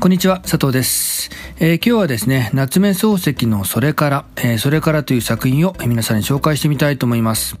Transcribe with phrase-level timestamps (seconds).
[0.00, 1.28] こんにちは、佐藤です。
[1.58, 7.58] えー、今日はですね、夏目漱石のそれから、えー、それからという作品を皆さんに紹介してみたいと思います。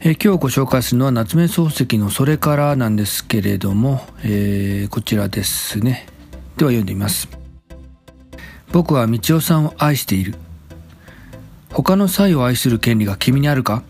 [0.00, 6.06] えー、今日ご紹介するのは夏目漱石のそれからなんですけれども、えこちらですね。
[6.56, 7.28] では読んでみます。
[8.72, 10.34] 僕は道夫さんを愛している。
[11.70, 13.82] 他の際を愛する権利が君にあるか？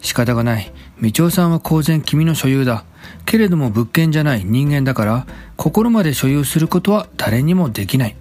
[0.00, 0.72] 仕方がない。
[0.98, 2.84] みちおさんは公然君の所有だ。
[3.26, 5.26] けれども物件じゃない人間だから、
[5.56, 8.16] 心まで所有することは誰にもできない。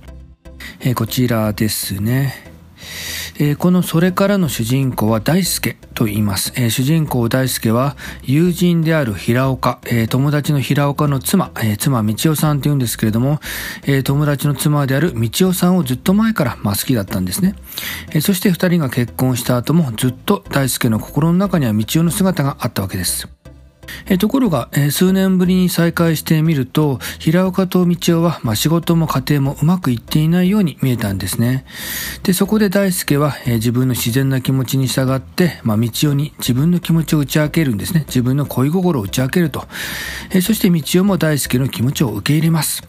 [0.81, 2.48] えー、こちらですね。
[3.41, 6.51] えー、このそれからの主人公は大輔と言います。
[6.57, 13.39] えー、主人公大輔は友人である平岡、えー、友達の平岡の妻、え妻道夫さんと言うんですけれども、
[13.87, 17.55] え友達の妻である道夫さんをずっと前から、まあ、好きだったんですね。
[18.13, 23.38] えそして二人が結婚した後もずっと大輔の心の中には道夫の姿があったわけです。
[24.07, 31.65] えところが、え数年ぶりに再会してみると、平岡と道夫は、まあ、仕事も家庭もうまくいっていないように見えたんですね。
[32.23, 38.05] で、そこで大輔は、え自分の自然な気持ちに従って、まあ、道夫に自分の気持ちを打ち明けるんですね。
[38.07, 39.67] 自分の恋心を打ち明けると。
[40.31, 42.83] えそして道夫も大輔の気持ちを受け入れます。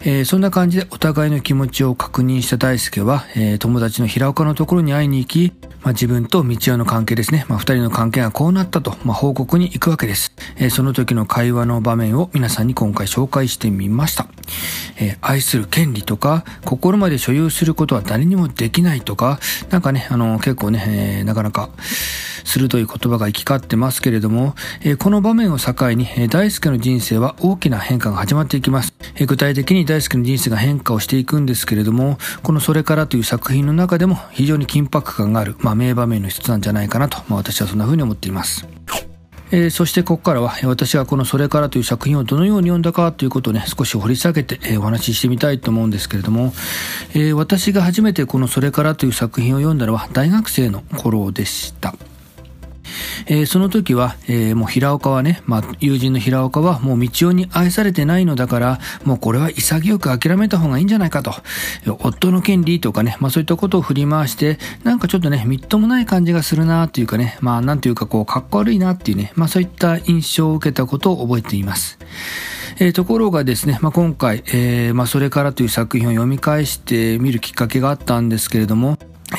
[0.00, 5.52] えー、そんな感じでお互いの気持ちを確認した大輔は、えー、友達の平岡のところに会いに行き、
[5.84, 7.44] まあ、自分と道夫の関係ですね。
[7.46, 10.32] まあ、二人の関係がこうなったと、まあ、報告に行くわけです。
[10.56, 14.26] えー、その時の会話の場面を皆さんに今回紹介してみました。
[14.98, 21.68] えー、愛する権利とか、心まで所有することは誰にもできないとか、なんかね、あの、結構ね、えー、なかなか、
[22.44, 28.94] 鋭い言葉が行き交ってますけれども、え、この場面を境に、え、大輔の人生は大きな変化が始まっていきます。
[29.16, 38.66] え、具体的に大輔の人生が変化をしていくんですけれども、このそれからという作品の中でも非常に緊迫感がある、ま、名場面の一つなんじゃないかなと、まあ、私はそんな風に思っています。
[39.50, 46.52] えー、そしてここからは私がこのそれからという作品をどのように読んだかということをね、少し掘り下げて、え、お話ししてみたいと思うんですけれども、
[47.14, 51.94] えー、私が初めてこのそれからという作品を読んだのは大学生の頃でした。
[53.26, 61.34] えー、その時は、えー、もう平岡はね、まあ、友人の平岡はもう道夫に愛されてないのだから、もうこれは潔く諦めた方がいいんじゃないかと。
[61.86, 71.98] 夫の権利とかね、まあそういったことを振り回して、なんかちょっとね、みっともない感じがするなというかね、まあなんていうかこう、かっこ悪いなっていうね、まあそういった印象を受けたことを覚えています。
[72.78, 78.98] えー、ところがですね、まあ、今回、えー、まあ、それからという作品を読み返してみるきっかけがあったんですけれども、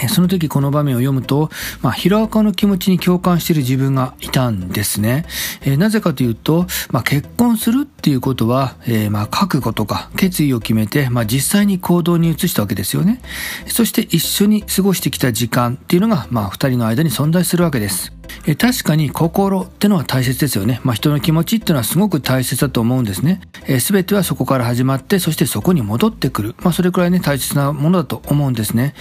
[0.10, 1.50] その時この場面を読むと、
[1.82, 5.26] まあ、平岡の気持ちに共感している自分がいたんですね。
[5.62, 13.22] えー、なぜかというと、まあ、結婚するっていうことは、えー、まあ、覚悟とか決意を決めて、まあ、実際に行動に移したわけですよね。
[13.68, 18.15] そして一緒に過ごしてきた時間っていうのが、まあ、二人の間に存在するわけです。
[18.48, 20.80] え確かに心ってのは大切ですよね。
[20.84, 23.42] まあ、人の気持ちっていうのはすごく大切だと思うんですね。
[23.80, 26.56] す、べ、てはそこから始まって、そしてそこに戻ってくる。
[26.60, 28.94] まあ、それくらいね、大切なものだと思うんですね。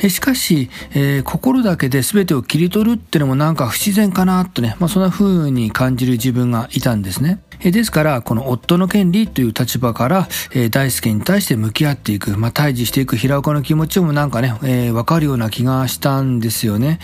[0.00, 7.40] えしかし、えー、心だけで全てを切り取るってのもなんか不自然かなとね、まあ、そんな風に感じる自分がいたんですね。
[7.70, 10.28] ですから、この夫の権利という立場から、
[10.70, 16.98] 大輔に対して向き合っていく、まあ、対峙していく平岡の気持ちもなんかね、えー、わかるような気がしたんですよね。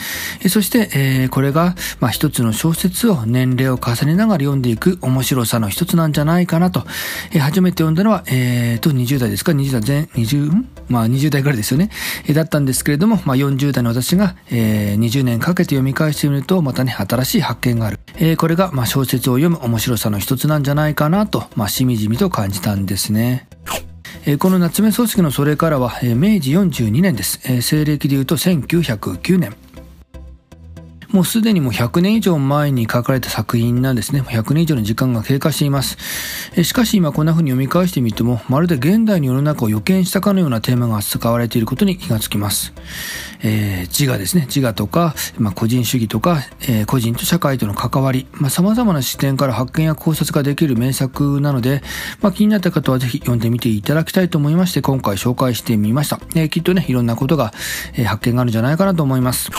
[0.49, 6.85] そして、えー、これが、まあ、一つの小説を年齢を重ねながら読んでいく面白さの一つなんじゃないかなと、
[7.33, 11.91] えー、初めて読んだのは、えー、と、20代ですか ?20 代前、20、まあ、20代ぐらいですよね。
[12.27, 18.01] え、だったんですけれども、まあ、40代の私が、えー、20年かけて読み返してみると、またね、新しい発見がある。
[18.17, 23.47] え、これが、まあ、小説を読む面白さの一つなんじゃないかなと、まあ、しみじみと感じたんですね。
[24.27, 27.41] えー、この夏目漱石のそれからは、えー、明治42年です。
[27.45, 29.55] えー、西暦で言うと1909年。
[31.11, 34.21] もうすでにもう100年以上前に書かれた作品なんですね。
[34.21, 35.97] 100年以上の時間が経過しています。
[36.63, 42.75] しかし今こんな風に読み返してみても、まるで現代の世の中を予見したかのようなテーマが使われていることに気がつきます。
[43.43, 44.45] えー、自我ですね。
[44.47, 51.83] 自我とか、まあ、個人主義とか、えー、個人と社会との関わり、まあ、様々な視点から発見や考察ができる名作なので、
[52.21, 56.21] まあ、気になった方はぜひ読んでみていただきたいと思いまして、今回紹介してみました。
[56.35, 57.53] えー、きっとね、いろんなことが、
[57.95, 59.51] え発見があるんじゃないかなと思います。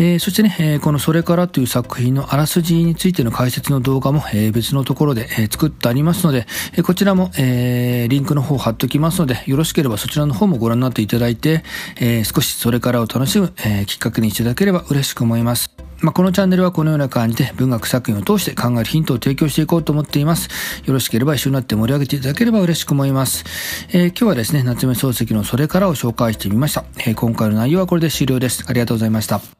[0.00, 6.46] えー、そしてね、えー、このそれからという作品のあらすじについての解説の動画も、えー、別のところで、え作ってありますので、
[6.76, 11.64] えこちらも、えリンクの方貼っておきますので、よろしければそちらの方もご覧になっていただいて、
[12.00, 15.68] え少しそれからを楽しむ、えきっかけにしていただければ嬉しく思います。
[16.00, 20.48] まあ、このチャンネルはこのような感じで文学作品を通して考えるヒントを提供していこうと思っています。
[20.84, 23.44] よろしければ一緒になって盛り上げていただければ嬉しく思います。
[23.88, 26.84] えー、今日はですね、夏目漱石のそれからを紹介してみました。
[26.98, 28.64] えー、今回の内容はこれで終了です。
[28.68, 29.57] ありがとうございました。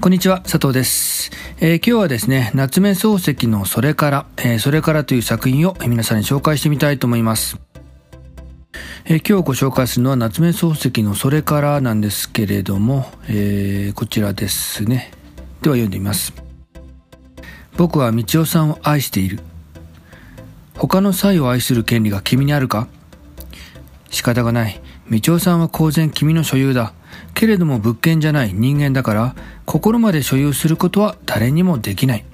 [0.00, 1.30] こんにちは、佐藤です。
[1.60, 7.58] えー、今日はですね、夏目漱石のそれから、えー、それからという作品を皆さんに紹介してみたいと思います。
[9.04, 15.10] えー、今日ご紹介するのは夏目漱石のそれからなんですけれども、えこちらですね。
[15.60, 16.32] では読んでみます。
[17.76, 19.40] 僕は道夫さんを愛している。
[20.78, 22.88] 他の才を愛する権利が君にあるか？
[24.08, 24.80] 仕方がない。
[25.08, 26.92] みちおさんは公然君の所有だ。
[27.34, 29.34] けれども物件じゃない人間だから、
[29.66, 32.24] 心まで所有することは誰にもできない。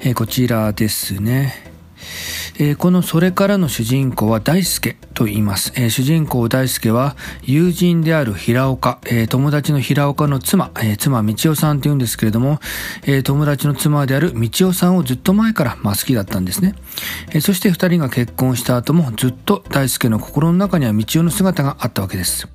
[0.00, 1.54] えー、こちらですね。
[2.56, 5.72] えー、このそれからの主人公は大輔と言います。
[5.76, 12.60] えー、主人公大輔は友人である平岡、えー、友達の平岡の妻、え妻道夫さんと言うんですけれども、
[13.06, 16.74] え友達の妻である道夫さんをずっと前から、まあ、好きだったんですね。
[17.32, 22.48] えそして二人が結婚した後もずっと大輔の心の中には道夫の姿があったわけです。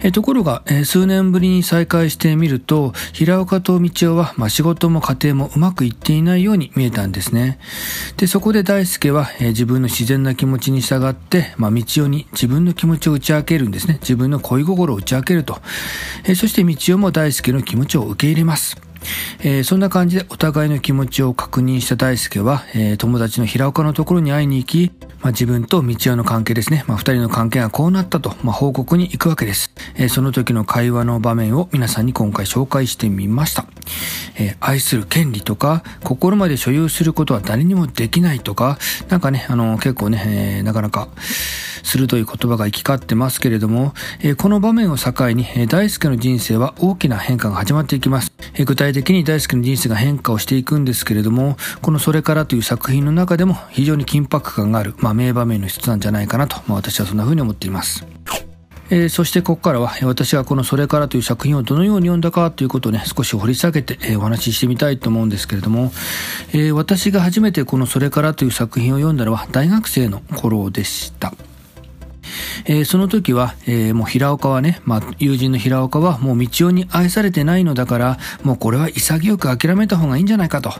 [0.00, 7.58] えところが、え数年ぶりに再会してみると、平岡と道夫は、まあ、仕事も家庭もうまくいっていないように見えたんですね。
[8.16, 13.98] で、そこで大輔は、え自分の自然な気持ちに従って、まあ、道夫に自分の気持ちを打ち明けるんですね。
[14.00, 15.58] 自分の恋心を打ち明けると。
[16.24, 18.87] えそして道夫も大輔の気持ちを受け入れます。
[19.40, 26.84] えー、そんな感じでお互いの気持ちを確認した大輔は、えー、友達の平岡のところに会いに行き、まあ、自分と道夫の関係ですね。
[26.86, 29.72] まあ、二人の関係がこうなったと、まあ、報告に行くわけです。
[29.96, 33.66] えー、その時の会話の場面を皆さんに今回紹介してみました。
[34.38, 41.08] えー、愛する権利とか、心まで所有することは誰にもできないとか、なんかね、あの、結構ね、えー、なかなか、
[41.88, 48.32] 鋭い言葉が行き交ってますけれども、えー、この場面を境に、え、大輔の人生は大きな変化が始まっていきます。
[48.54, 58.04] え、具体的に大輔の人生が変化をしていくんですけれども、このそれからという作品の中でも非常に緊迫感がある、まあ、名場面の一つなんじゃないかなと、まあ、私はそんな風に思っています。
[58.90, 65.92] えー、そしてここからは私がこの「それから」という作品をどのように読んだかということをね少し掘り下げて、えー、お話ししてみたいと思うんですけれども、
[66.52, 71.34] えー、私が初めてこの「それから」という作品を読んだのは大学生の頃でした。
[72.64, 80.72] えー、その時は、えー、もう平岡はね、まあ、友人の平岡はもう道夫に愛されてないのだから、もうこれは潔く諦めた方がいいんじゃないかと。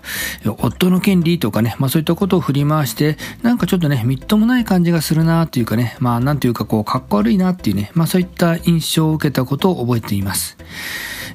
[0.59, 10.57] 夫の権利とかね、まあそういったことを振り回して、なんかちょっとね、みっともない感じがするなっていうかね、まあなんていうかこう、かっこ悪いなっていうね、まあそういった印象を受けたことを覚えています。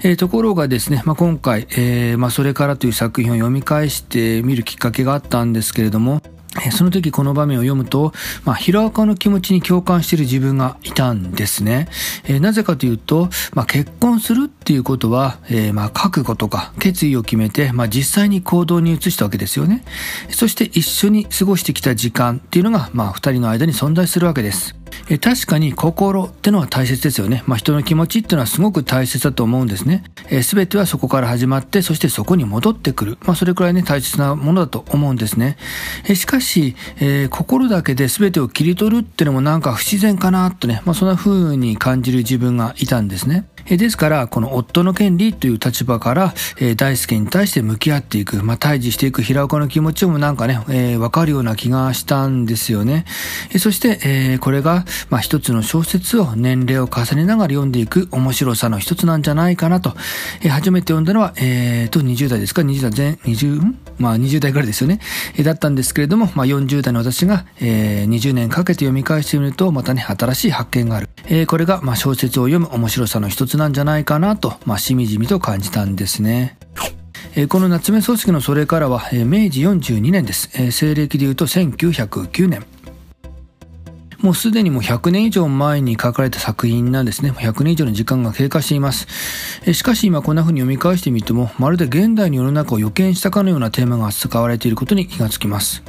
[0.06, 6.22] えー、ところがですね、まあ、今回、えー、まあ、それからという作品を読み返してみるきっかけがあったんですけれども、
[6.72, 8.14] その時この場面を読むと、
[8.46, 11.88] まあ、ヒロアカの気持ちに共感している自分がいたんですね。
[12.26, 19.84] えー、なぜかというと、まあ、結婚するっていうことは、えー、まあ、覚悟とか決意を決めて、まあ、実際に行動に移したわけですよね。
[20.30, 24.83] そして一緒に過ごしてきた時間っていうのが、まあ、二人の間に存在するわけです。
[25.10, 27.44] え確かに心ってのは大切ですよね。
[27.46, 30.04] まあ、人の気持ちっていうのはすごく大切だと思うんですね。
[30.44, 33.18] す、べ、てはそこから始まって、そしてそこに戻ってくる。
[33.22, 35.58] まあ、それくらいね、大切なものだと思うんですね。
[36.08, 43.46] えしかし、えー、心だけで全てを切り取るってのもなんか不自然かなとね、まあ、そんな風に感じる自分がいたんですね。
[43.66, 53.06] ですから、この夫の権利という立場から、え大輔に対して向き合っていく、まあ、対峙していく平岡の気持ちもなんかね、えー、わかるような気がしたんですよね。
[53.52, 59.94] えそして、えー、これが、まあ、一つの小説を年齢を重ねながら読んでいく面白さの一つなんじゃないかなと。
[60.42, 63.80] えー、初めて読んだのは、えー、と、20代ですか ?20 代前、20、ん？
[63.98, 65.00] まあ、20代ぐらいですよね。
[65.38, 71.10] え、だったんですけれども、まあ、40代の私が、えー、20年かけて読み返してみると、またね、新しい発見がある。
[71.28, 76.58] え、これが、まあ、小説を読む面白さの一つなんじゃないかなと、まあ、しみじみと感じたんですね。
[77.36, 80.50] えー、この夏目漱石のそれからは、えー、明治42年です。
[80.54, 82.66] えー、西暦で言うと1909年。
[84.24, 87.32] もうすでにもう100年以上前に書かれた作品なんですね。
[87.32, 89.06] 100年以上の時間が経過しています。
[89.66, 95.84] えしかし今こんな風に読み返してみても、まるで現代の世の中を予見したかのようなテーマが扱われていることに気がつきます。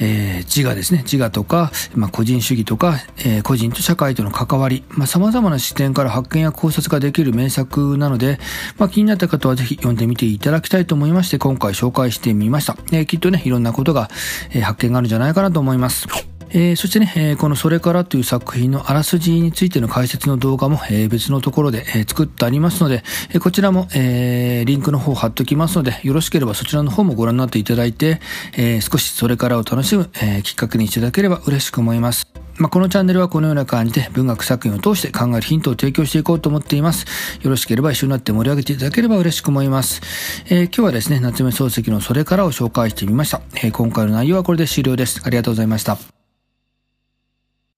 [0.00, 1.02] えー、自我ですね。
[1.04, 8.40] 自我とか、まあ、個人主義とか、えー、個人と社会との関わり、まあ、様々な視点から発見や考察ができる名作なので、
[8.78, 12.76] まあ、気になった方はぜひ読んでみていただきたいと思いまして、今回紹介してみました。
[12.90, 14.10] えー、きっとね、いろんなことが、
[14.52, 16.29] え、発見があるんじゃないかなと思います。
[16.52, 23.02] えー、そしてね、えー、このそれからという作品のあらすじについての解説の動画も、えー、別のところで、え作ってありますので、
[23.32, 28.20] えこちらも、えリンクの方貼っておきますので、よろしければそちらの方もご覧になっていただいて、
[28.56, 32.26] え少しそれからを楽しむ、えきっかけにしていただければ嬉しく思います。
[32.60, 37.06] まあ、このチャンネルはこのような感じで文学作品を通して考えるヒントを提供していこうと思っています。
[37.40, 40.02] よろしければ一緒になって盛り上げていただければ嬉しく思います。
[40.46, 43.40] えー、今日はですね、夏目漱石のそれからを紹介してみました。
[43.54, 45.22] えー、今回の内容はこれで終了です。
[45.24, 46.19] ありがとうございました。